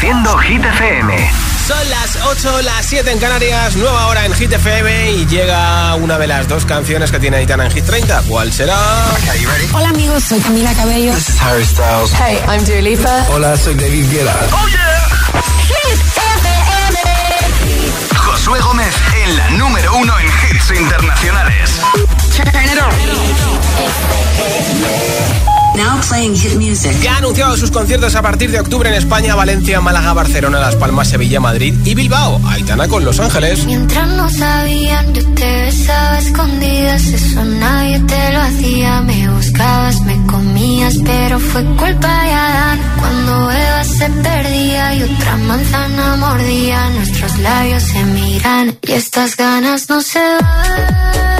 Reproduciendo 0.00 0.38
Hit 0.38 0.64
FM. 0.64 1.30
Son 1.66 1.90
las 1.90 2.16
8, 2.24 2.62
las 2.62 2.86
7 2.86 3.10
en 3.10 3.18
Canarias, 3.18 3.76
nueva 3.76 4.06
hora 4.06 4.24
en 4.24 4.32
Hit 4.32 4.50
FM 4.50 5.12
y 5.12 5.26
llega 5.26 5.94
una 5.96 6.16
de 6.16 6.26
las 6.26 6.48
dos 6.48 6.64
canciones 6.64 7.10
que 7.10 7.20
tiene 7.20 7.36
Aitana 7.36 7.66
en 7.66 7.70
Hit 7.70 7.84
30. 7.84 8.22
¿Cuál 8.26 8.50
será? 8.50 8.78
Hola 9.74 9.90
amigos, 9.90 10.24
soy 10.24 10.40
Camila 10.40 10.72
Cabello. 10.72 11.12
This 11.12 11.28
is 11.28 11.42
Harry 11.42 11.66
Styles. 11.66 12.14
Hey, 12.14 12.38
I'm 12.48 12.64
Dua 12.64 12.80
Lipa. 12.80 13.26
Hola, 13.28 13.58
soy 13.58 13.74
David 13.74 14.10
Guetta. 14.10 14.34
¡Oh, 14.52 14.68
yeah! 14.68 15.42
Hit 15.68 16.00
FM. 16.16 16.98
Josué 18.16 18.58
Gómez 18.60 18.94
en 19.22 19.36
la 19.36 19.50
número 19.50 19.96
uno 19.96 20.18
en 20.18 20.26
hits 20.26 20.70
internacionales. 20.80 21.78
Now 25.76 26.00
playing 26.08 26.34
hit 26.34 26.56
music. 26.56 26.92
Ya 27.00 27.14
ha 27.14 27.18
anunciado 27.18 27.56
sus 27.56 27.70
conciertos 27.70 28.14
a 28.14 28.22
partir 28.22 28.50
de 28.50 28.60
octubre 28.60 28.88
en 28.88 28.94
España, 28.96 29.34
Valencia, 29.34 29.80
Málaga, 29.80 30.12
Barcelona, 30.12 30.58
Las 30.58 30.74
Palmas, 30.76 31.08
Sevilla, 31.08 31.40
Madrid 31.40 31.74
y 31.84 31.94
Bilbao. 31.94 32.40
Aitana 32.48 32.88
con 32.88 33.04
Los 33.04 33.20
Ángeles. 33.20 33.64
Mientras 33.64 34.08
no 34.08 34.28
sabían, 34.28 35.14
yo 35.14 35.24
te 35.34 35.62
besaba 35.62 36.18
escondidas. 36.18 37.06
Eso 37.06 37.44
nadie 37.44 38.00
te 38.00 38.32
lo 38.32 38.40
hacía. 38.40 39.00
Me 39.02 39.30
buscabas, 39.30 40.00
me 40.02 40.26
comías, 40.26 40.96
pero 41.04 41.38
fue 41.38 41.64
culpa 41.64 42.24
de 42.24 42.32
Adán. 42.32 42.80
Cuando 42.98 43.50
Eva 43.50 43.84
se 43.84 44.10
perdía 44.10 44.94
y 44.96 45.02
otra 45.04 45.36
manzana 45.36 46.16
mordía, 46.16 46.90
nuestros 46.90 47.38
labios 47.38 47.82
se 47.82 48.04
miran 48.04 48.78
y 48.82 48.92
estas 48.92 49.36
ganas 49.36 49.88
no 49.88 50.02
se 50.02 50.18
van. 50.18 51.39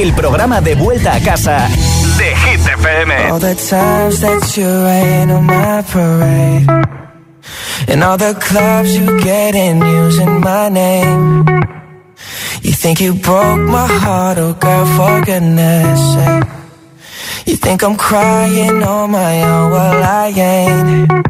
El 0.00 0.14
programa 0.14 0.62
de 0.62 0.74
vuelta 0.76 1.12
a 1.12 1.20
casa 1.20 1.68
de 2.16 2.34
Hit. 2.34 2.60
All 3.30 3.38
the 3.38 3.54
times 3.54 4.20
that 4.22 4.56
you 4.56 4.66
rain 4.66 5.30
on 5.30 5.44
my 5.44 5.82
parade. 5.92 6.66
And 7.86 8.02
all 8.02 8.16
the 8.16 8.34
clubs 8.40 8.96
you 8.96 9.20
get 9.20 9.54
in 9.54 9.82
using 9.82 10.40
my 10.40 10.70
name. 10.70 11.44
You 12.62 12.72
think 12.72 13.02
you 13.02 13.12
broke 13.12 13.60
my 13.60 13.86
heart, 13.86 14.38
oh 14.38 14.54
girl, 14.54 14.86
for 14.96 15.20
goodness 15.20 16.00
sake. 16.14 16.48
You 17.44 17.56
think 17.56 17.82
I'm 17.82 17.96
crying 17.96 18.82
on 18.82 19.10
my 19.10 19.42
own, 19.42 19.70
well 19.70 20.02
I 20.02 20.28
ain't. 20.34 21.29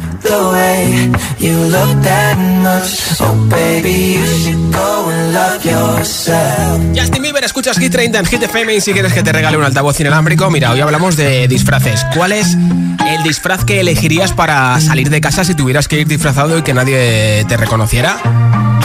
the 0.21 0.49
way 0.51 1.11
you 1.39 1.55
look 1.69 2.01
that 2.03 2.37
much 2.61 3.19
Oh 3.19 3.35
baby, 3.49 4.15
you 4.15 4.25
should 4.25 4.73
go 4.73 5.09
and 5.09 5.33
love 5.33 5.63
yourself 5.65 6.81
Justin 6.95 7.21
Bieber, 7.23 7.43
escuchas 7.43 7.77
Hit 7.77 7.91
30 7.91 8.19
en 8.19 8.25
Hit 8.25 8.43
FM 8.43 8.75
y 8.75 8.81
si 8.81 8.93
quieres 8.93 9.13
que 9.13 9.23
te 9.23 9.31
regale 9.31 9.57
un 9.57 9.63
altavoz 9.63 9.99
inalámbrico, 9.99 10.49
mira, 10.49 10.71
hoy 10.71 10.81
hablamos 10.81 11.15
de 11.15 11.47
disfraces. 11.47 12.05
¿Cuál 12.15 12.31
es 12.31 12.53
el 12.53 13.23
disfraz 13.23 13.65
que 13.65 13.79
elegirías 13.79 14.33
para 14.33 14.79
salir 14.79 15.09
de 15.09 15.21
casa 15.21 15.43
si 15.43 15.55
tuvieras 15.55 15.87
que 15.87 15.99
ir 15.99 16.07
disfrazado 16.07 16.57
y 16.57 16.61
que 16.61 16.73
nadie 16.73 17.45
te 17.47 17.57
reconociera? 17.57 18.17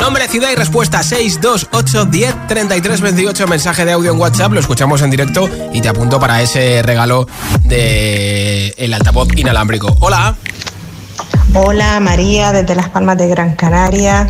Nombre, 0.01 0.29
ciudad 0.29 0.51
y 0.53 0.55
respuesta 0.55 1.03
628 1.03 2.05
10 2.07 2.47
33 2.49 3.01
28. 3.01 3.47
Mensaje 3.47 3.85
de 3.85 3.93
audio 3.93 4.13
en 4.13 4.19
WhatsApp, 4.19 4.53
lo 4.53 4.61
escuchamos 4.61 5.03
en 5.03 5.11
directo 5.11 5.49
y 5.73 5.81
te 5.81 5.89
apunto 5.89 6.21
para 6.21 6.43
ese 6.43 6.83
regalo 6.83 7.27
de 7.65 8.75
el 8.77 8.95
altavoz 8.95 9.29
inalámbrico. 9.37 9.97
Hola. 10.01 10.37
Hola 11.55 12.01
María, 12.01 12.53
desde 12.53 12.75
Las 12.75 12.89
Palmas 12.89 13.17
de 13.19 13.29
Gran 13.29 13.55
Canaria. 13.57 14.29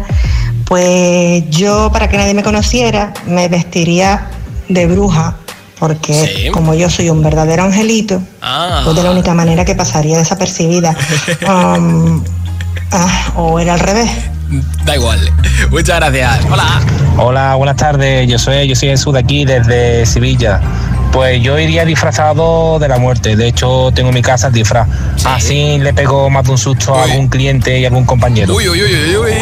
Pues 0.66 1.44
yo, 1.50 1.90
para 1.92 2.08
que 2.08 2.16
nadie 2.16 2.34
me 2.34 2.42
conociera, 2.42 3.12
me 3.26 3.48
vestiría 3.48 4.28
de 4.68 4.86
bruja, 4.86 5.36
porque 5.78 6.12
Sí. 6.12 6.50
como 6.50 6.74
yo 6.74 6.90
soy 6.90 7.08
un 7.10 7.22
verdadero 7.22 7.62
angelito, 7.64 8.20
Ah. 8.42 8.80
pues 8.84 8.96
de 8.96 9.02
la 9.02 9.10
única 9.12 9.32
manera 9.34 9.64
que 9.64 9.74
pasaría 9.74 10.18
desapercibida. 10.18 10.94
Um, 11.48 12.22
ah, 12.92 13.32
o 13.36 13.58
era 13.60 13.74
al 13.74 13.80
revés. 13.80 14.10
Da 14.84 14.94
igual. 14.96 15.18
Muchas 15.70 15.96
gracias. 16.00 16.38
Hola. 16.50 16.80
Hola, 17.18 17.54
buenas 17.56 17.76
tardes. 17.76 18.28
Yo 18.28 18.38
soy, 18.38 18.68
yo 18.68 18.76
soy 18.76 18.90
Jesús 18.90 19.12
de 19.12 19.20
aquí, 19.20 19.44
desde 19.44 20.04
Sevilla. 20.06 20.60
Pues 21.16 21.42
yo 21.42 21.58
iría 21.58 21.86
disfrazado 21.86 22.78
de 22.78 22.88
la 22.88 22.98
muerte. 22.98 23.36
De 23.36 23.48
hecho, 23.48 23.90
tengo 23.94 24.10
en 24.10 24.14
mi 24.16 24.20
casa 24.20 24.48
el 24.48 24.52
disfraz. 24.52 24.86
Así 25.24 25.78
le 25.78 25.94
pego 25.94 26.28
más 26.28 26.44
de 26.44 26.50
un 26.50 26.58
susto 26.58 26.94
a 26.94 27.04
algún 27.04 27.28
cliente 27.28 27.80
y 27.80 27.86
algún 27.86 28.04
compañero. 28.04 28.52
Uy, 28.54 28.68
uy, 28.68 28.82
uy, 28.82 28.94
uy, 28.94 29.16
uy. 29.16 29.32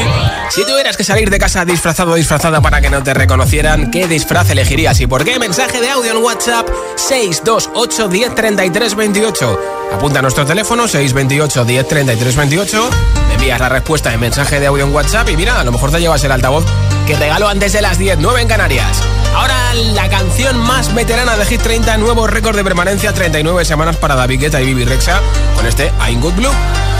Si 0.50 0.64
tuvieras 0.64 0.96
que 0.96 1.02
salir 1.02 1.30
de 1.30 1.38
casa 1.40 1.64
disfrazado 1.64 2.12
o 2.12 2.14
disfrazada 2.14 2.60
para 2.60 2.80
que 2.80 2.90
no 2.90 3.02
te 3.02 3.12
reconocieran, 3.12 3.90
¿qué 3.90 4.06
disfraz 4.06 4.50
elegirías 4.50 5.00
y 5.00 5.08
por 5.08 5.24
qué? 5.24 5.40
Mensaje 5.40 5.80
de 5.80 5.90
audio 5.90 6.12
en 6.12 6.22
WhatsApp 6.22 6.68
628 6.94 8.06
10 8.06 8.34
33 8.36 8.94
28. 8.94 9.60
Apunta 9.94 10.20
a 10.20 10.22
nuestro 10.22 10.46
teléfono 10.46 10.86
628 10.86 11.64
10 11.64 11.88
33 11.88 12.36
28. 12.36 12.90
Me 13.26 13.34
envías 13.34 13.58
la 13.58 13.68
respuesta 13.68 14.14
en 14.14 14.20
mensaje 14.20 14.60
de 14.60 14.66
audio 14.66 14.84
en 14.84 14.94
WhatsApp 14.94 15.28
y 15.28 15.36
mira, 15.36 15.58
a 15.58 15.64
lo 15.64 15.72
mejor 15.72 15.90
te 15.90 15.98
llevas 15.98 16.22
el 16.22 16.30
altavoz 16.30 16.64
que 17.08 17.16
regalo 17.16 17.48
antes 17.48 17.72
de 17.72 17.82
las 17.82 17.98
10, 17.98 18.18
9 18.20 18.42
en 18.42 18.46
Canarias. 18.48 19.02
Ahora 19.34 19.74
la 19.74 20.08
canción 20.08 20.56
más 20.58 20.94
veterana 20.94 21.36
de 21.36 21.44
Hit 21.44 21.63
30, 21.64 21.96
nuevo 21.96 22.26
récord 22.26 22.54
de 22.54 22.62
permanencia, 22.62 23.14
39 23.14 23.64
semanas 23.64 23.96
para 23.96 24.14
David 24.14 24.38
Guetta 24.38 24.60
y 24.60 24.66
Bibi 24.66 24.84
Rexa 24.84 25.22
con 25.56 25.64
este 25.64 25.90
I'm 26.06 26.20
Good 26.20 26.34
Blue. 26.34 26.93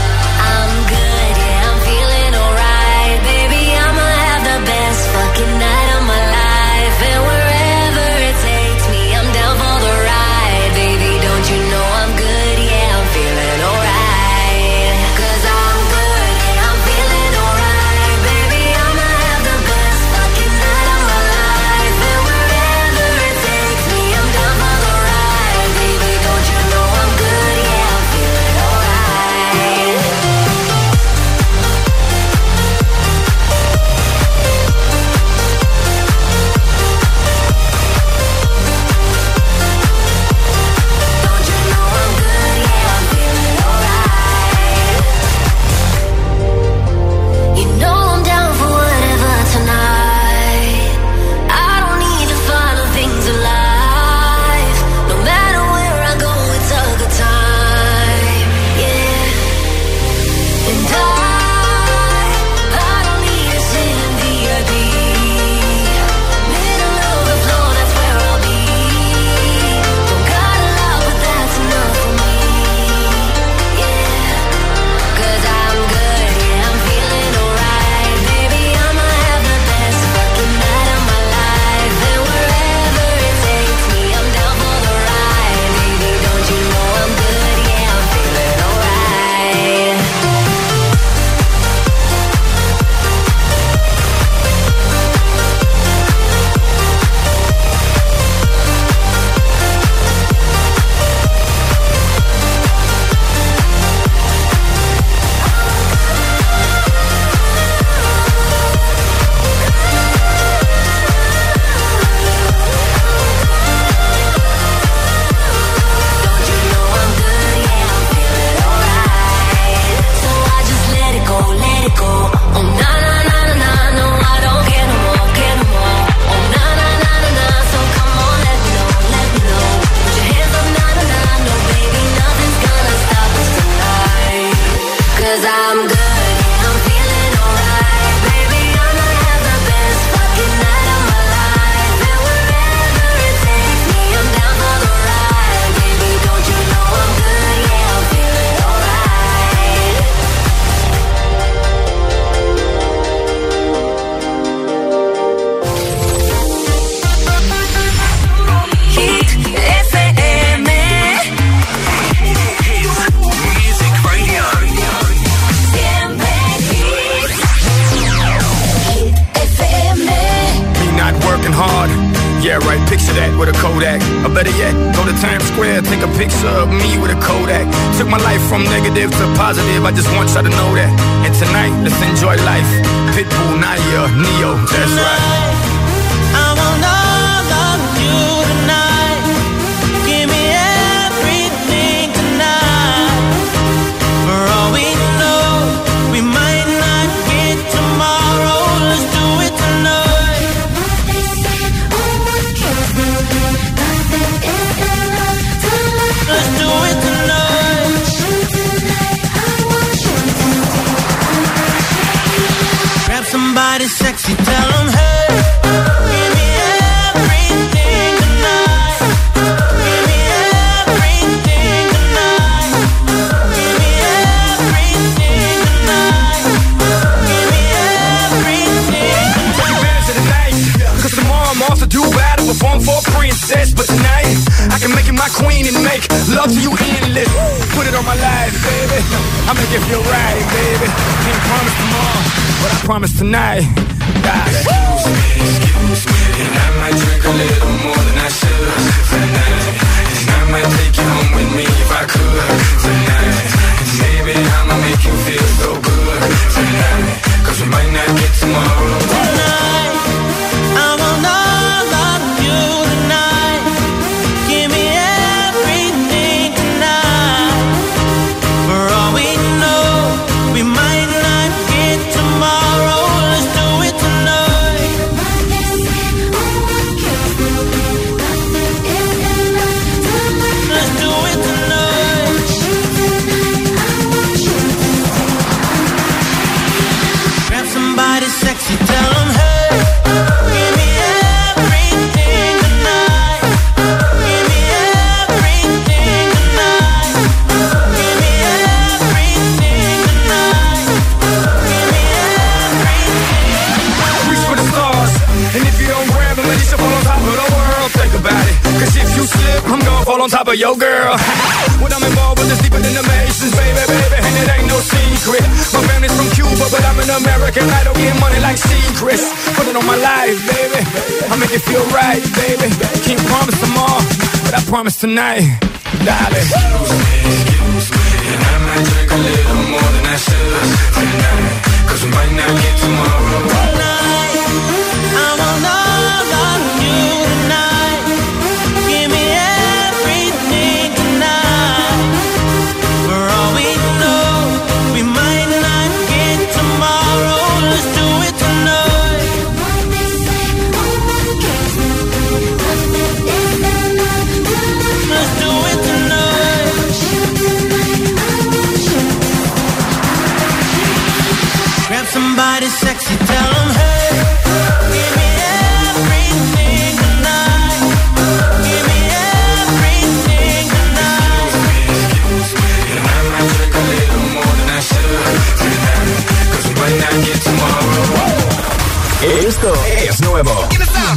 Esto 379.47 379.73
es 380.07 380.21
nuevo. 380.21 380.67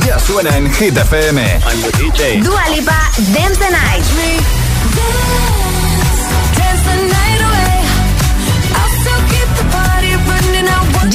Ya 0.07 0.19
suena 0.19 0.57
en 0.57 0.73
Hit 0.73 0.97
FM. 0.97 1.43
I'm 1.43 1.83
the 1.83 1.91
Dance 3.35 3.59
the 3.59 3.71
Night. 3.71 4.38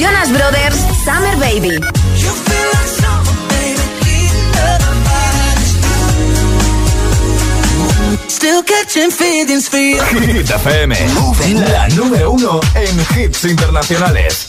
Jonas 0.04 0.30
Brothers, 0.30 0.76
Summer 1.02 1.34
Baby. 1.38 1.80
Still 8.28 8.62
catching 8.64 9.10
FM, 9.10 10.94
la 11.70 11.88
número 11.88 12.32
uno 12.32 12.60
en 12.74 13.00
hits 13.16 13.44
internacionales. 13.46 14.48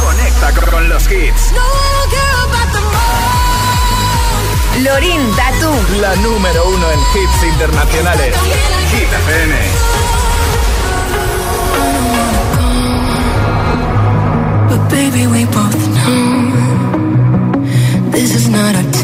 Conecta 0.00 0.70
con 0.70 0.88
los 0.88 1.02
hits. 1.10 1.52
Lorin 4.80 5.34
Tatu, 5.34 5.72
la 6.00 6.14
número 6.16 6.68
uno 6.68 6.86
en 6.92 7.00
hits 7.00 7.42
internacionales. 7.42 8.36
Hit 8.92 9.12
FM. 9.12 10.03
baby, 14.94 15.26
we 15.26 15.44
both 15.46 15.80
know 15.96 16.52
this 18.12 18.32
is 18.36 18.48
not 18.48 18.76
a. 18.76 19.03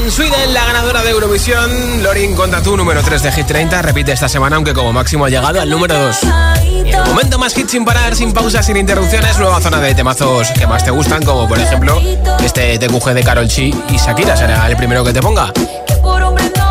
Biden, 0.00 0.54
la 0.54 0.64
ganadora 0.64 1.02
de 1.02 1.10
Eurovisión. 1.10 2.02
Lorin 2.02 2.34
contra 2.34 2.62
tu 2.62 2.76
número 2.76 3.02
3 3.02 3.22
de 3.22 3.32
Hit 3.32 3.46
30. 3.46 3.82
Repite 3.82 4.12
esta 4.12 4.28
semana, 4.28 4.56
aunque 4.56 4.72
como 4.72 4.92
máximo 4.92 5.26
ha 5.26 5.28
llegado 5.28 5.60
al 5.60 5.68
número 5.68 5.94
2. 5.98 6.18
Y 6.64 6.90
el 6.90 7.04
momento 7.04 7.38
más 7.38 7.54
hit 7.54 7.68
sin 7.68 7.84
parar, 7.84 8.16
sin 8.16 8.32
pausas, 8.32 8.64
sin 8.64 8.76
interrupciones. 8.76 9.38
Nueva 9.38 9.60
zona 9.60 9.78
de 9.78 9.94
temazos 9.94 10.48
que 10.52 10.66
más 10.66 10.84
te 10.84 10.90
gustan, 10.90 11.22
como 11.22 11.46
por 11.46 11.58
ejemplo 11.58 12.00
este 12.42 12.78
TQG 12.78 13.12
de 13.12 13.22
Carol 13.22 13.46
Chi 13.46 13.74
y 13.90 13.96
Shakira. 13.96 14.36
Será 14.36 14.66
el 14.66 14.76
primero 14.76 15.04
que 15.04 15.12
te 15.12 15.20
ponga. 15.20 15.52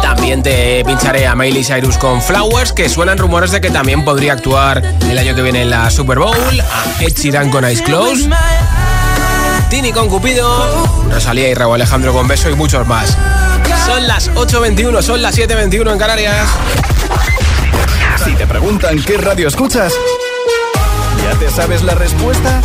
También 0.02 0.42
te 0.42 0.84
pincharé 0.84 1.28
a 1.28 1.36
Miley 1.36 1.64
Cyrus 1.64 1.98
con 1.98 2.22
Flowers, 2.22 2.74
que 2.74 2.90
suenan 2.90 3.18
rumores 3.18 3.52
de 3.52 3.62
que 3.62 3.70
también 3.70 4.04
podría 4.04 4.34
actuar 4.34 4.84
el 5.08 5.18
año 5.18 5.36
que 5.36 5.44
viene 5.44 5.62
en 5.62 5.70
la 5.70 5.90
Super 5.92 6.18
Bowl. 6.18 6.36
A 6.36 7.02
Ed 7.02 7.14
Sheeran 7.14 7.52
con 7.52 7.64
Eyes 7.64 7.82
Closed. 7.84 8.30
Tini 9.70 9.92
con 9.92 10.10
Cupido, 10.10 10.88
Rosalía 11.12 11.50
y 11.50 11.54
Raúl 11.54 11.76
Alejandro 11.76 12.12
con 12.12 12.28
Beso 12.28 12.50
y 12.50 12.56
muchos 12.56 12.88
más. 12.88 13.16
Son 13.86 14.08
las 14.08 14.32
8.21, 14.32 15.02
son 15.04 15.22
las 15.22 15.38
7.21 15.38 15.92
en 15.92 16.00
Canarias. 16.00 16.48
Si 18.24 18.34
te 18.34 18.48
preguntan 18.48 19.02
qué 19.04 19.18
radio 19.18 19.48
escuchas, 19.48 19.94
¿ya 21.24 21.38
te 21.38 21.52
sabes 21.52 21.84
la 21.84 21.94
respuesta? 21.94 22.62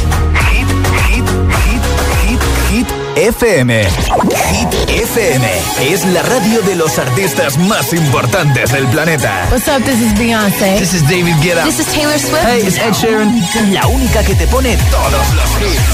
Hit, 0.50 0.66
hit, 1.08 1.24
hit, 1.64 1.82
hit, 2.26 2.40
hit 2.70 2.86
FM. 3.16 3.84
Hit 3.84 4.90
FM 4.90 5.46
es 5.82 6.04
la 6.06 6.22
radio 6.22 6.62
de 6.62 6.74
los 6.74 6.98
artistas 6.98 7.58
más 7.58 7.92
importantes 7.92 8.72
del 8.72 8.86
planeta. 8.88 9.46
What's 9.50 9.68
up? 9.68 9.84
This 9.84 10.00
is 10.00 10.18
Beyonce. 10.18 10.78
This 10.78 10.94
is 10.94 11.02
David 11.02 11.36
Guetta. 11.42 11.64
This 11.64 11.80
is 11.80 11.86
Taylor 11.92 12.18
Swift. 12.18 12.44
Hey, 12.44 12.62
it's 12.66 12.78
Ed 12.78 12.92
Sheeran. 12.94 13.72
La 13.72 13.86
única 13.86 14.22
que 14.24 14.34
te 14.34 14.46
pone 14.46 14.76
todos 14.90 15.34
los 15.34 15.50
hits. 15.60 15.93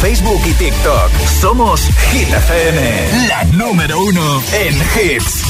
Facebook 0.00 0.40
y 0.46 0.52
TikTok. 0.54 1.10
Somos 1.40 1.80
Hit 2.12 2.28
FM, 2.28 3.28
la 3.28 3.44
número 3.44 4.00
uno 4.00 4.42
en 4.52 4.74
hits. 4.74 5.44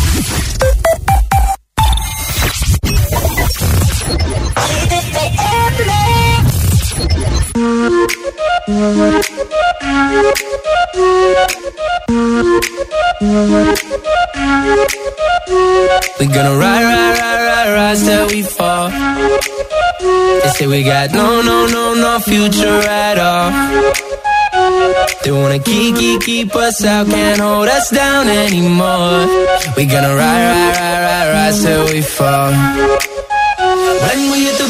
We 16.18 16.26
gonna 16.26 16.56
ride, 16.56 16.83
ride, 16.85 17.18
ride, 17.18 17.42
ride, 17.46 17.72
ride 17.74 17.98
till 17.98 18.26
we 18.26 18.42
fall. 18.42 18.90
They 18.90 20.50
say 20.56 20.66
we 20.66 20.83
got 20.83 21.12
no, 21.12 21.40
no, 21.42 21.66
no, 21.66 21.94
no 21.94 22.18
future 22.20 22.80
at 22.88 23.18
all. 23.18 24.10
They 25.23 25.33
wanna 25.33 25.59
keep, 25.59 25.96
keep, 25.96 26.23
keep 26.23 26.57
us 26.57 26.85
out, 26.85 27.07
can't 27.07 27.40
hold 27.40 27.68
us 27.68 27.90
down 27.90 28.29
anymore. 28.29 29.27
We 29.77 29.85
gonna 29.87 30.14
ride, 30.14 30.44
ride, 30.49 30.77
ride, 30.77 31.03
ride, 31.07 31.29
ride 31.35 31.55
till 31.62 31.85
we 31.92 32.01
fall. 32.03 32.53
When 34.05 34.20
we 34.33 34.44
hit 34.46 34.57
the 34.57 34.69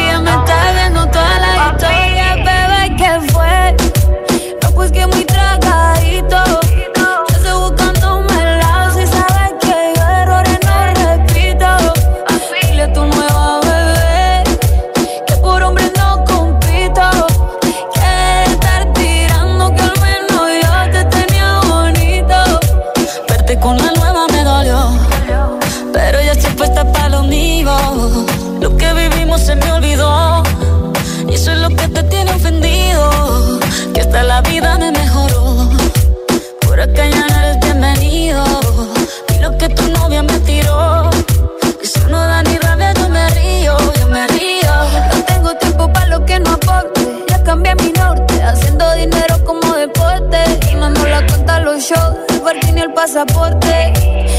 pasaporte. 53.01 53.93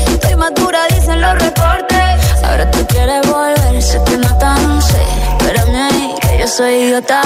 Estoy 0.07 0.37
madura, 0.37 0.87
dicen 0.95 1.21
los 1.21 1.35
reportes. 1.35 2.45
Ahora 2.45 2.71
tú 2.71 2.87
quieres 2.87 3.27
volver, 3.29 3.83
se 3.83 3.99
te 4.01 4.17
nota, 4.17 4.55
no 4.55 4.81
sé. 4.81 5.03
Espérame 5.41 5.75
ahí, 5.75 6.15
que 6.21 6.39
yo 6.39 6.47
soy 6.47 6.75
idiota. 6.75 7.23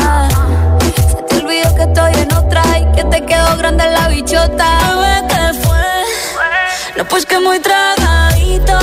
Se 1.10 1.22
te 1.28 1.36
olvidó 1.36 1.74
que 1.74 1.82
estoy 1.82 2.12
en 2.22 2.32
otra 2.32 2.62
y 2.78 2.84
que 2.96 3.04
te 3.04 3.26
quedó 3.26 3.54
grande 3.58 3.84
la 3.84 4.08
bichota. 4.08 4.66
A 4.88 4.96
ver 5.02 5.26
qué 5.28 5.58
fue. 5.62 5.86
No, 6.96 7.04
pues 7.04 7.26
que 7.26 7.38
muy 7.38 7.58
tragadito 7.60 8.78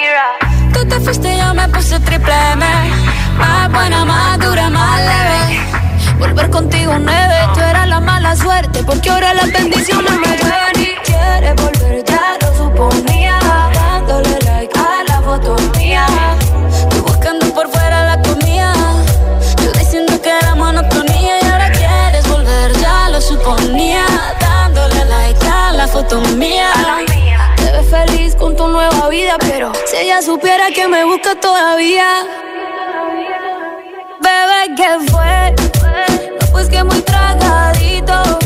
Shakira. 0.00 0.72
Tú 0.72 0.86
te 0.88 1.00
fuiste, 1.00 1.36
yo 1.36 1.54
me 1.54 1.68
puse 1.68 1.98
triple 2.00 2.32
M. 2.52 2.64
Más 3.36 3.70
buena, 3.70 4.04
más 4.04 4.38
dura, 4.38 4.70
más 4.70 4.98
leve. 5.00 5.60
Volver 6.18 6.50
contigo 6.50 6.94
nueve, 6.98 7.34
tú 7.54 7.60
eras 7.60 7.88
la 7.88 8.00
mala 8.00 8.36
suerte, 8.36 8.82
porque 8.84 9.10
ahora 9.10 9.34
las 9.34 9.52
bendiciones 9.52 10.12
me 10.12 10.28
ven 10.28 10.82
y 10.82 10.94
quieres 11.04 11.54
volver, 11.56 12.04
ya 12.04 12.36
lo 12.40 12.56
suponía. 12.56 13.38
Dándole 13.74 14.38
like 14.44 14.78
a 14.78 15.04
la 15.08 15.22
foto 15.22 15.56
mía. 15.78 16.06
Tú 16.90 17.02
buscando 17.02 17.52
por 17.52 17.70
fuera 17.70 18.04
la 18.04 18.22
comida. 18.22 18.72
Yo 19.62 19.72
diciendo 19.72 20.20
que 20.22 20.30
era 20.30 20.54
monotonía 20.54 21.42
y 21.42 21.46
ahora 21.46 21.70
quieres 21.72 22.26
volver, 22.28 22.72
ya 22.78 23.08
lo 23.08 23.20
suponía. 23.20 24.04
Dándole 24.40 25.04
like 25.06 25.46
a 25.46 25.72
la 25.72 25.86
foto 25.86 26.20
mía 26.36 26.70
vida, 29.10 29.36
pero 29.40 29.72
si 29.86 29.96
ella 29.96 30.22
supiera 30.22 30.70
que 30.70 30.86
me 30.86 31.04
busca 31.04 31.34
todavía. 31.34 32.24
Bebé, 34.20 34.74
que 34.76 35.10
fue? 35.10 35.54
No, 36.40 36.52
pues 36.52 36.68
que 36.68 36.84
muy 36.84 37.00
tragadito. 37.02 38.38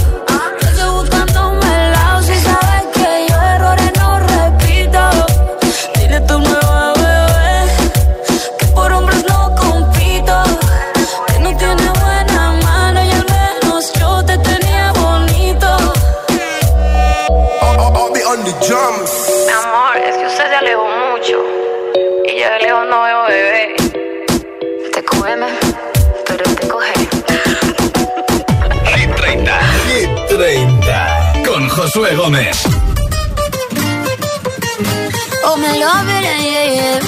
Josué 31.84 32.14
Gómez. 32.14 32.62
Oh, 35.44 35.56
me 35.58 35.78
love 35.78 36.08
it, 36.08 36.24
yeah, 36.40 36.64
yeah. 36.72 37.00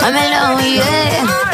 I'm 0.00 0.16
in 0.16 0.32
yeah. 0.76 1.53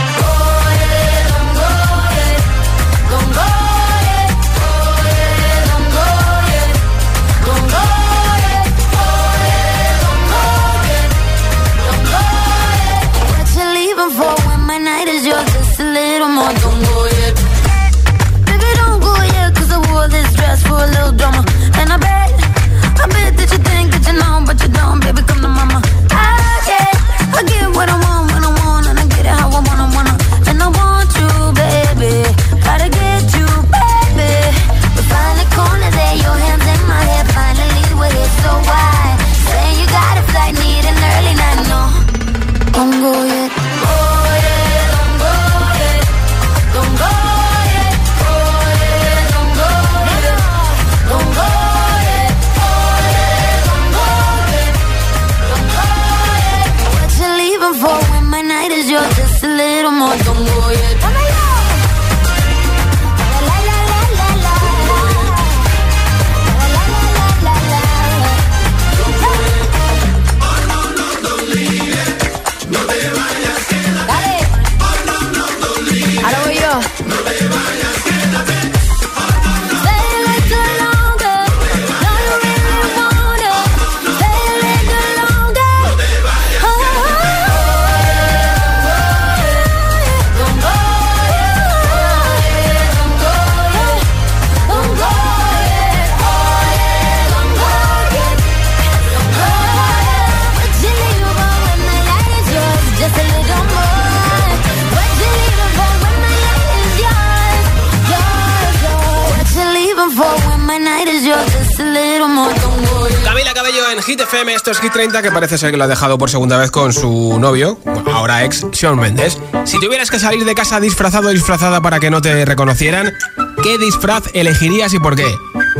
esto 114.49 114.71
es 114.71 114.79
Hit 114.79 114.91
30, 114.91 115.21
que 115.21 115.31
parece 115.31 115.57
ser 115.57 115.71
que 115.71 115.77
lo 115.77 115.83
ha 115.83 115.87
dejado 115.87 116.17
por 116.17 116.29
segunda 116.29 116.57
vez 116.57 116.71
con 116.71 116.93
su 116.93 117.37
novio, 117.39 117.79
ahora 118.11 118.43
ex 118.43 118.65
Sean 118.71 118.97
Mendes. 118.97 119.37
Si 119.65 119.79
tuvieras 119.79 120.09
que 120.09 120.19
salir 120.19 120.45
de 120.45 120.55
casa 120.55 120.79
disfrazado 120.79 121.29
o 121.29 121.31
disfrazada 121.31 121.81
para 121.81 121.99
que 121.99 122.09
no 122.09 122.21
te 122.21 122.43
reconocieran, 122.45 123.13
¿qué 123.61 123.77
disfraz 123.77 124.23
elegirías 124.33 124.93
y 124.93 124.99
por 124.99 125.15
qué? 125.15 125.27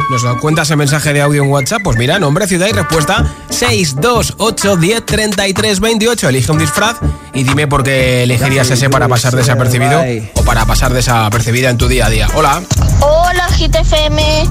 ¿Nos 0.09 0.23
lo 0.23 0.39
cuentas 0.39 0.69
en 0.71 0.77
mensaje 0.77 1.11
de 1.13 1.21
audio 1.21 1.43
en 1.43 1.49
WhatsApp? 1.49 1.81
Pues 1.83 1.97
mira, 1.97 2.19
nombre, 2.19 2.47
ciudad 2.47 2.67
y 2.67 2.71
respuesta 2.71 3.25
628 3.49 4.77
10 4.77 5.05
33 5.05 5.79
28. 5.79 6.29
Elige 6.29 6.51
un 6.51 6.59
disfraz 6.59 6.97
y 7.33 7.43
dime 7.43 7.67
por 7.67 7.83
qué 7.83 8.23
elegirías 8.23 8.69
ese 8.69 8.89
para 8.89 9.07
pasar 9.07 9.35
desapercibido 9.35 10.03
o 10.35 10.43
para 10.43 10.65
pasar 10.65 10.93
desapercibida 10.93 11.69
en 11.69 11.77
tu 11.77 11.87
día 11.87 12.05
a 12.05 12.09
día. 12.09 12.27
Hola. 12.35 12.61
Hola, 12.99 13.47
GTFM. 13.57 14.49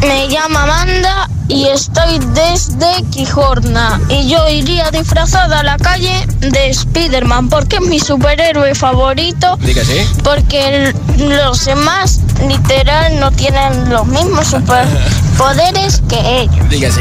Me 0.00 0.28
llamo 0.28 0.58
Amanda 0.58 1.28
y 1.48 1.66
estoy 1.66 2.18
desde 2.34 3.02
Quijorna 3.10 4.00
y 4.08 4.28
yo 4.28 4.48
iría 4.48 4.90
disfrazada 4.90 5.60
a 5.60 5.62
la 5.62 5.76
calle 5.76 6.26
de 6.40 6.70
Spider-Man 6.70 7.48
porque 7.48 7.76
es 7.76 7.82
mi 7.82 8.00
superhéroe 8.00 8.74
favorito. 8.74 9.58
Sí. 9.64 10.06
Porque 10.22 10.68
el- 10.86 10.94
los 11.38 11.64
demás 11.64 12.20
literal 12.48 13.18
no 13.20 13.30
tienen 13.30 13.90
los 13.90 14.06
mismos 14.06 14.46
superpoderes 14.46 16.02
que 16.08 16.42
ellos. 16.42 16.94
Sí. 16.94 17.00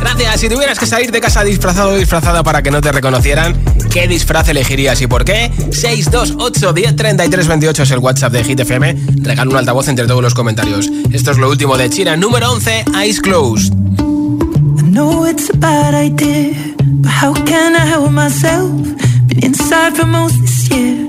Gracias. 0.00 0.40
Si 0.40 0.48
tuvieras 0.48 0.78
que 0.78 0.86
salir 0.86 1.10
de 1.10 1.20
casa 1.20 1.42
disfrazado 1.44 1.90
o 1.90 1.96
disfrazada 1.96 2.42
para 2.42 2.62
que 2.62 2.70
no 2.70 2.80
te 2.80 2.92
reconocieran, 2.92 3.56
¿qué 3.90 4.06
disfraz 4.06 4.48
elegirías 4.48 5.00
y 5.00 5.06
por 5.06 5.24
qué? 5.24 5.50
628 5.70 6.72
10 6.72 6.96
33 6.96 7.48
28 7.48 7.82
es 7.82 7.90
el 7.90 7.98
WhatsApp 7.98 8.32
de 8.32 8.44
Hit 8.44 8.60
FM. 8.60 8.96
Regala 9.22 9.50
un 9.50 9.56
altavoz 9.56 9.88
entre 9.88 10.06
todos 10.06 10.22
los 10.22 10.34
comentarios. 10.34 10.88
Esto 11.12 11.30
es 11.30 11.38
lo 11.38 11.48
último 11.48 11.76
de 11.76 11.90
China. 11.90 12.16
Número 12.16 12.52
11, 12.52 12.84
Eyes 13.02 13.20
Closed. 13.20 13.72
I 13.72 14.82
know 14.90 15.26
it's 15.26 15.50
a 15.50 15.56
bad 15.56 15.94
idea, 15.94 16.54
but 16.78 17.10
how 17.10 17.32
can 17.44 17.74
I 17.74 17.86
help 17.86 18.10
myself? 18.10 18.70
Been 19.26 19.44
inside 19.44 19.96
for 19.96 20.06
most 20.06 20.40
this 20.40 20.68
year, 20.68 21.08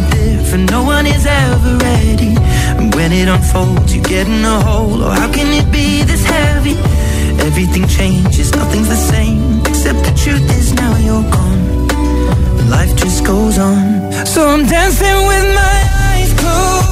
different. 0.00 0.70
No 0.70 0.82
one 0.84 1.06
is 1.06 1.26
ever 1.26 1.76
ready. 1.76 2.34
And 2.78 2.94
when 2.94 3.12
it 3.12 3.28
unfolds, 3.28 3.94
you 3.94 4.02
get 4.02 4.26
in 4.26 4.44
a 4.44 4.60
hole. 4.60 5.02
Or 5.02 5.12
how 5.12 5.30
can 5.32 5.48
it 5.52 5.70
be 5.72 6.02
this 6.02 6.24
heavy? 6.24 6.76
Everything 7.46 7.86
changes, 7.88 8.54
nothing's 8.54 8.88
the 8.88 8.96
same. 8.96 9.60
Except 9.66 9.98
the 10.04 10.14
truth 10.22 10.48
is 10.58 10.72
now 10.74 10.96
you're 10.96 11.28
gone. 11.30 11.88
Life 12.70 12.94
just 12.96 13.24
goes 13.24 13.58
on. 13.58 14.12
So 14.26 14.48
I'm 14.48 14.64
dancing 14.66 15.18
with 15.30 15.54
my 15.54 15.78
eyes 16.10 16.32
closed. 16.40 16.91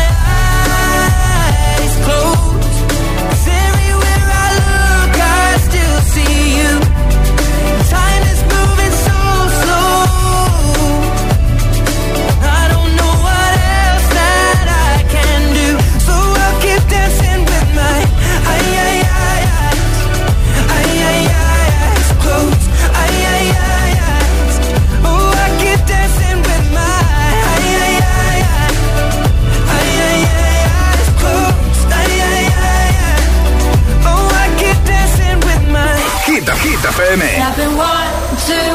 FM. 37.11 37.35
Tapping 37.35 37.75
one, 37.75 38.09
two, 38.47 38.71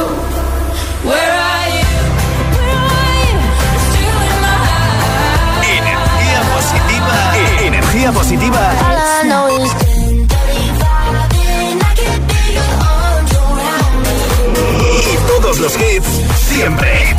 where 1.08 1.32
are 1.32 1.68
you? 1.76 1.86
Energía 5.78 6.40
positiva. 6.54 7.14
Energía 7.62 8.12
positiva. 8.12 8.70
All 8.72 8.96
I 8.96 9.28
know 9.28 9.48
is 9.64 9.72
Y 14.92 15.16
todos 15.26 15.58
los 15.60 15.74
hits 15.76 16.08
siempre. 16.48 17.16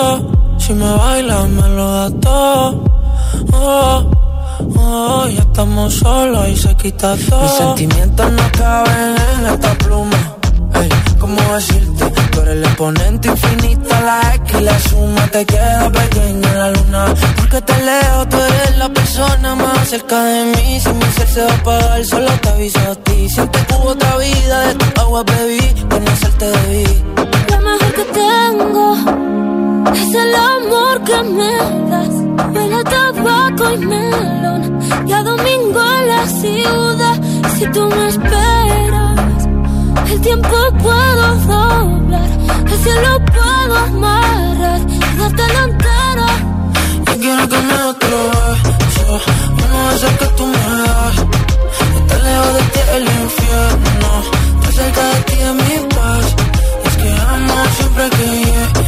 Oh, 0.00 0.58
si 0.58 0.72
me 0.74 0.90
bailas 0.96 1.48
me 1.48 1.68
lo 1.68 1.92
das 1.92 2.12
todo. 2.20 2.84
Oh, 3.52 4.10
Oh, 4.90 5.26
ya 5.28 5.40
estamos 5.42 5.94
solos 5.94 6.48
y 6.48 6.56
se 6.56 6.74
quita 6.76 7.14
todo. 7.28 7.42
Mis 7.42 7.52
sentimientos 7.52 8.32
no 8.32 8.42
caben 8.58 9.14
en 9.34 9.46
esta 9.46 9.72
pluma. 9.78 10.16
Ey, 10.74 10.88
¿cómo 11.20 11.40
decirte? 11.54 12.04
Tú 12.32 12.40
eres 12.40 12.56
el 12.56 12.64
exponente 12.64 13.28
infinito, 13.28 13.88
la 13.88 14.34
X 14.34 14.56
y 14.58 14.62
la 14.62 14.78
suma 14.80 15.26
te 15.28 15.44
queda 15.44 15.90
pequeña 15.90 16.48
en 16.52 16.58
la 16.58 16.70
luna. 16.70 17.14
Porque 17.36 17.60
te 17.62 17.76
leo, 17.84 18.28
tú 18.28 18.36
eres 18.36 18.78
la 18.78 18.88
persona 18.88 19.54
más 19.54 19.88
cerca 19.88 20.22
de 20.24 20.44
mí. 20.56 20.80
Si 20.80 20.88
mi 20.90 21.04
ser 21.12 21.28
se 21.28 21.42
va 21.44 21.52
a 21.52 21.54
apagar, 21.54 22.04
solo 22.04 22.30
te 22.42 22.48
aviso 22.48 22.80
a 22.90 22.94
ti. 22.96 23.28
Siento 23.28 23.58
que 23.66 23.74
hubo 23.74 23.90
otra 23.90 24.16
vida, 24.16 24.60
de 24.68 24.74
tu 24.74 25.00
agua 25.00 25.22
bebí, 25.24 25.74
conocerte 25.88 26.46
debí. 26.46 27.02
Lo 27.50 27.58
mejor 27.60 27.92
que 27.94 28.04
tengo 28.22 29.47
es 29.94 30.14
el 30.14 30.34
amor 30.34 31.02
que 31.04 31.22
me 31.22 31.52
das. 31.90 32.14
Huele 32.54 32.76
a 32.76 32.84
tabaco 32.84 33.70
y 33.74 33.78
melón. 33.78 34.78
Y 35.06 35.12
a 35.12 35.22
domingo 35.22 35.80
en 35.98 36.08
la 36.08 36.26
ciudad. 36.26 37.20
Si 37.58 37.66
tú 37.66 37.88
me 37.88 38.08
esperas, 38.08 39.48
el 40.10 40.20
tiempo 40.20 40.56
puedo 40.82 41.34
doblar. 41.46 42.30
El 42.66 42.78
cielo 42.84 43.20
puedo 43.36 43.76
amarrar 43.76 44.80
darte 45.18 45.52
la 45.54 45.62
entera. 45.64 46.28
Yo 47.06 47.18
quiero 47.20 47.48
que 47.48 47.58
me 47.68 47.82
otro 47.92 48.18
beso, 48.64 49.20
uno 49.64 49.88
de 49.88 49.96
esos 49.96 50.12
que 50.20 50.26
tú 50.36 50.46
me 50.46 50.64
das. 50.82 51.16
Estar 51.96 52.20
lejos 52.26 52.54
de 52.54 52.62
ti 52.72 52.80
el 52.96 53.04
infierno, 53.22 54.10
estar 54.54 54.72
cerca 54.72 55.02
de 55.12 55.20
ti 55.22 55.36
es 55.48 55.54
mi 55.54 55.94
paz. 55.94 56.26
Y 56.84 56.88
es 56.88 56.96
que 56.96 57.10
amo 57.32 57.54
siempre 57.76 58.10
que 58.10 58.26
llegas 58.44 58.87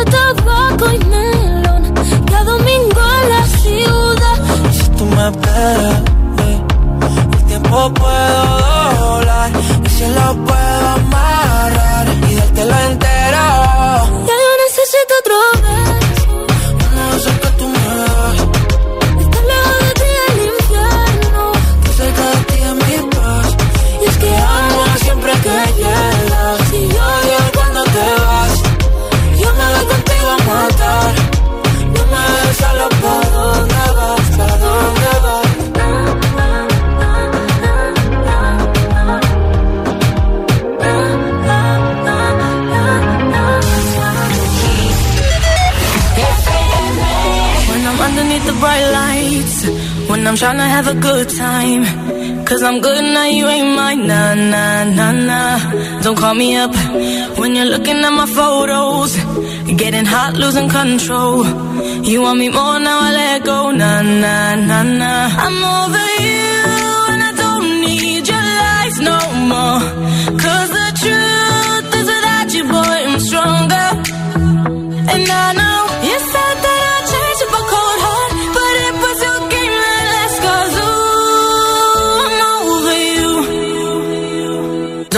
a 0.00 0.04
tabaco 0.04 0.92
y 0.92 0.98
melón 1.12 1.82
y 2.30 2.34
a 2.34 2.44
domingo 2.44 3.02
en 3.22 3.28
la 3.34 3.42
ciudad. 3.62 4.36
Si 4.72 4.88
tú 4.96 5.04
me 5.06 5.28
esperas, 5.28 6.02
eh, 6.44 6.60
el 7.36 7.44
tiempo 7.44 7.94
puedo 7.94 8.40
doblar. 9.00 9.50
Y 9.84 9.88
se 9.88 10.08
lo 10.10 10.26
puedo 10.44 10.88
amarrar 10.98 12.06
y 12.30 12.34
dártelo 12.34 12.76
entero. 12.90 13.44
Ya 14.28 14.34
yo 14.44 14.52
necesito 14.64 15.12
otro 15.20 15.36
beso 15.62 15.95
have 50.76 50.88
a 50.88 51.00
good 51.00 51.28
time. 51.30 51.84
Cause 52.44 52.62
I'm 52.62 52.78
good 52.82 53.02
now, 53.02 53.24
you 53.24 53.46
ain't 53.46 53.74
mine. 53.74 54.06
Nah, 54.06 54.34
nah, 54.34 54.84
nah, 54.98 55.12
nah. 55.30 56.02
Don't 56.02 56.18
call 56.18 56.34
me 56.34 56.54
up 56.64 56.74
when 57.38 57.56
you're 57.56 57.70
looking 57.74 57.98
at 58.08 58.12
my 58.22 58.26
photos. 58.26 59.12
Getting 59.82 60.04
hot, 60.04 60.34
losing 60.42 60.68
control. 60.68 61.46
You 62.10 62.18
want 62.24 62.38
me 62.42 62.48
more 62.50 62.78
now, 62.78 62.98
I 63.08 63.10
let 63.20 63.44
go. 63.44 63.70
Nah, 63.70 64.02
nah, 64.02 64.54
nah, 64.70 64.82
nah. 65.00 65.26
I'm 65.44 65.58
over 65.78 66.08
you, 66.28 66.52
and 67.12 67.22
I 67.30 67.32
don't 67.42 67.68
need 67.84 68.24
your 68.32 68.46
lies 68.62 68.96
no 69.10 69.18
more. 69.52 69.80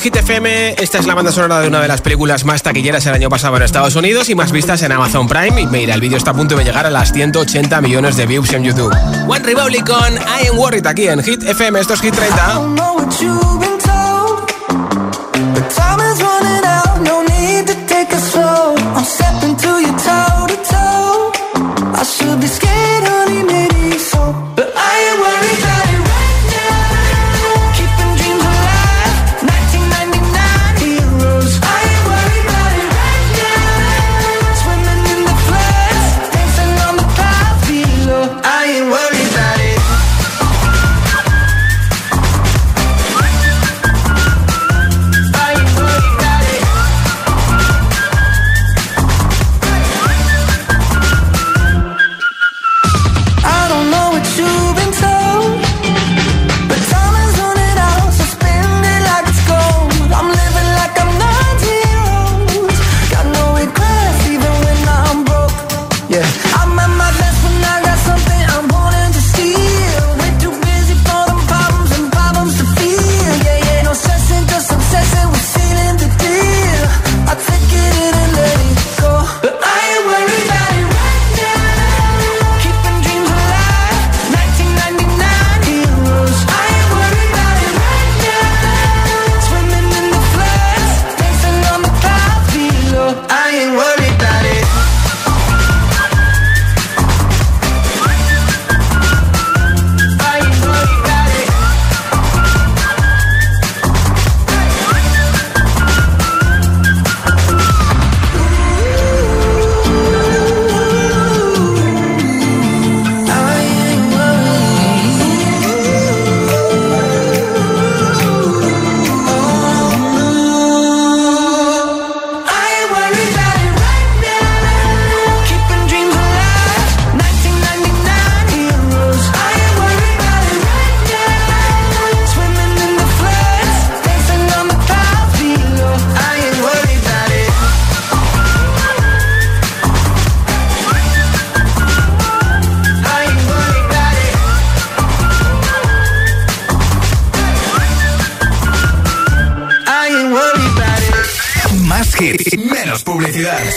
Hit 0.00 0.16
FM. 0.16 0.76
Esta 0.78 0.98
es 0.98 1.06
la 1.06 1.14
banda 1.14 1.30
sonora 1.30 1.60
de 1.60 1.68
una 1.68 1.80
de 1.82 1.88
las 1.88 2.00
películas 2.00 2.44
más 2.46 2.62
taquilleras 2.62 3.04
el 3.04 3.12
año 3.12 3.28
pasado 3.28 3.56
en 3.58 3.62
Estados 3.62 3.94
Unidos 3.96 4.30
y 4.30 4.34
más 4.34 4.50
vistas 4.50 4.82
en 4.82 4.92
Amazon 4.92 5.28
Prime. 5.28 5.60
Y 5.60 5.66
mira, 5.66 5.94
el 5.94 6.00
vídeo 6.00 6.16
está 6.16 6.30
a 6.30 6.34
punto 6.34 6.56
de 6.56 6.64
llegar 6.64 6.86
a 6.86 6.90
las 6.90 7.12
180 7.12 7.80
millones 7.82 8.16
de 8.16 8.24
views 8.24 8.50
en 8.54 8.64
YouTube. 8.64 8.96
One 9.28 9.40
Republic 9.40 9.86
con 9.86 10.14
I 10.14 10.48
Am 10.48 10.58
Worried 10.58 10.86
aquí 10.86 11.06
en 11.06 11.22
Hit 11.22 11.42
FM. 11.42 11.78
Esto 11.80 11.94
es 11.94 12.00
Hit 12.00 12.14
30. 12.14 13.49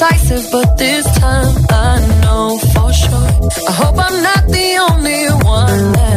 I'm 0.00 0.12
indecisive, 0.12 0.50
but 0.52 0.78
this 0.78 1.04
time 1.18 1.54
I 1.70 2.20
know 2.22 2.58
for 2.58 2.92
sure. 2.92 3.50
I 3.68 3.72
hope 3.72 3.96
I'm 3.98 4.22
not 4.22 4.46
the 4.46 4.86
only 4.90 5.26
one 5.44 6.07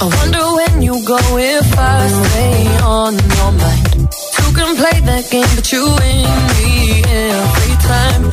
I 0.00 0.06
wonder 0.06 0.44
when 0.54 0.82
you 0.82 0.94
go 1.04 1.18
if 1.38 1.76
I 1.76 2.06
stay 2.06 2.66
on 2.84 3.14
your 3.18 3.50
mind. 3.50 4.08
Two 4.36 4.52
can 4.54 4.76
play 4.76 5.00
that 5.10 5.26
game, 5.28 5.50
but 5.56 5.72
you 5.72 5.82
win 5.82 6.22
me 6.62 7.02
every 7.02 7.74
time. 7.82 8.30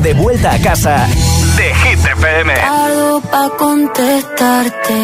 De 0.00 0.14
vuelta 0.14 0.54
a 0.54 0.58
casa 0.58 1.06
de 1.56 1.74
Hit 1.74 1.98
FM. 1.98 2.54
Tardo 2.54 3.20
pa' 3.30 3.50
contestarte 3.58 5.00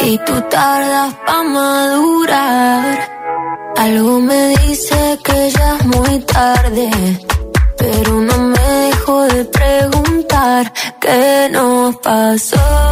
y 0.00 0.18
tú 0.26 0.40
tardas 0.50 1.14
pa' 1.24 1.42
madurar. 1.44 3.08
Algo 3.76 4.18
me 4.20 4.48
dice 4.58 5.18
que 5.22 5.50
ya 5.50 5.76
es 5.76 5.86
muy 5.86 6.18
tarde, 6.20 6.90
pero 7.78 8.12
no 8.22 8.38
me 8.38 8.68
dejo 8.88 9.22
de 9.22 9.44
preguntar 9.44 10.72
qué 11.00 11.48
nos 11.52 11.96
pasó. 11.96 12.90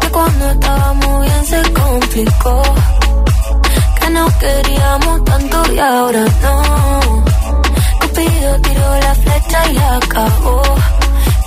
Que 0.00 0.08
cuando 0.10 0.50
estábamos 0.50 1.24
bien 1.24 1.44
se 1.46 1.62
complicó, 1.72 2.62
que 4.00 4.10
nos 4.10 4.32
queríamos 4.34 5.24
tanto 5.24 5.72
y 5.72 5.78
ahora 5.80 6.24
no. 6.42 7.27
Cupido 8.18 8.60
tiró 8.62 8.98
la 9.00 9.14
flecha 9.14 9.70
y 9.70 9.76
acabó. 9.78 10.62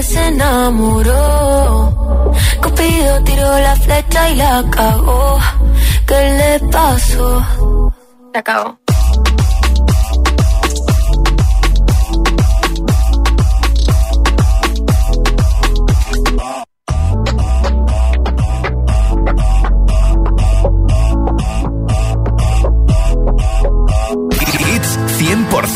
Enamoró 0.00 0.02
se 0.02 0.18
desenamoró. 0.18 1.12
Cupido 2.62 3.22
tiró 3.24 3.58
la 3.58 3.76
flecha 3.76 4.30
y 4.30 4.36
la 4.36 4.64
cagó. 4.70 5.38
¿Qué 6.06 6.58
le 6.60 6.60
pasó? 6.70 7.44
Se 8.32 8.38
acabó. 8.38 8.79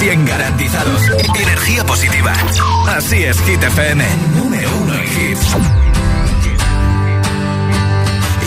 100% 0.05 0.27
garantizados. 0.27 1.01
Energía 1.35 1.83
positiva. 1.85 2.33
Así 2.89 3.25
es, 3.25 3.41
Hit 3.41 3.63
FM. 3.63 4.05
Número 4.37 4.69
uno 4.83 4.95
en 4.95 5.05
hits. 5.05 5.47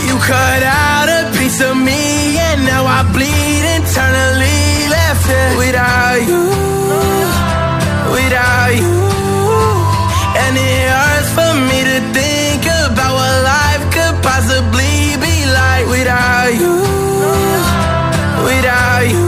You 0.06 0.16
cut 0.18 0.62
out 0.62 1.08
a 1.08 1.30
piece 1.36 1.60
of 1.60 1.76
me 1.76 2.38
and 2.38 2.64
now 2.64 2.86
I 2.86 3.02
bleed 3.12 3.64
internally 3.76 4.88
left 4.88 5.28
it 5.28 5.58
without 5.58 6.28
you, 6.28 6.48
without 8.12 8.74
you. 8.74 9.08
And 10.38 10.56
it 10.56 10.88
hurts 10.88 11.30
for 11.34 11.54
me 11.68 11.82
to 11.90 12.00
think 12.14 12.64
about 12.86 13.14
what 13.18 13.42
life 13.42 13.84
could 13.92 14.22
possibly 14.22 15.16
be 15.20 15.44
like 15.44 15.86
without 15.88 16.54
you, 16.54 16.82
without 18.44 19.08
you. 19.10 19.27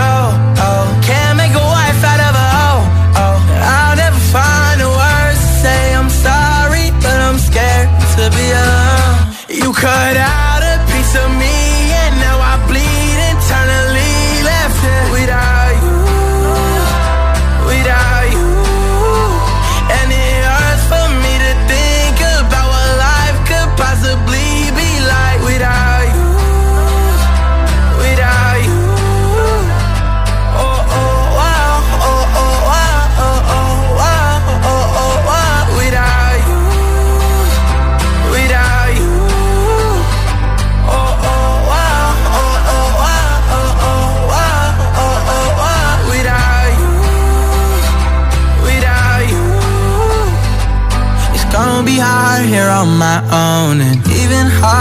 Cut 9.81 10.20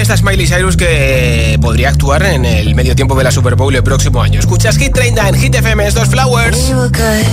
esta 0.00 0.14
es 0.14 0.22
Miley 0.22 0.46
Cyrus 0.46 0.76
que 0.78 1.58
podría 1.60 1.90
actuar 1.90 2.22
en 2.22 2.46
el 2.46 2.74
medio 2.74 2.96
tiempo 2.96 3.14
de 3.16 3.24
la 3.24 3.30
Super 3.30 3.54
Bowl 3.54 3.74
el 3.74 3.82
próximo 3.82 4.22
año. 4.22 4.40
Escuchas 4.40 4.78
Hit 4.78 4.94
30 4.94 5.28
en 5.28 5.34
Hit 5.34 5.54
FM, 5.54 5.86
estos 5.86 6.08
Flowers. 6.08 6.56
We 6.68 6.74
were 6.74 6.88
good, 6.88 7.26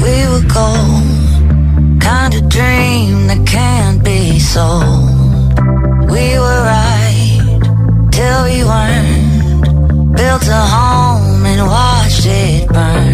we 0.00 0.28
were 0.28 0.46
gold, 0.46 2.00
kind 2.00 2.34
of 2.34 2.48
dream 2.48 3.26
that 3.26 3.44
can't 3.46 4.02
be 4.04 4.38
sold. 4.38 5.10
We 6.08 6.38
were 6.38 6.62
right, 6.62 7.60
till 8.12 8.44
we 8.44 8.62
weren't, 8.64 10.16
built 10.16 10.46
a 10.48 10.66
home 10.66 11.44
and 11.46 11.66
watched 11.66 12.26
it 12.26 12.68
burn. 12.68 13.09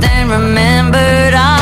then 0.00 0.28
remembered 0.28 1.34
I 1.34 1.55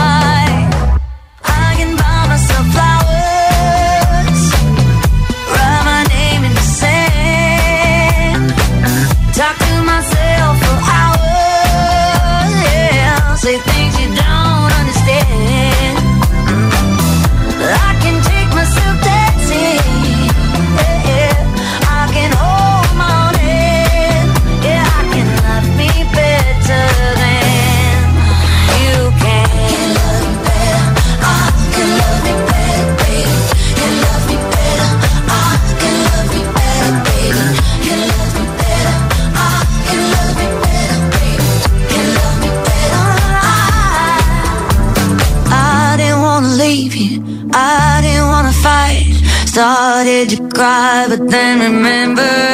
but 51.16 51.30
then 51.30 51.60
remember. 51.60 52.53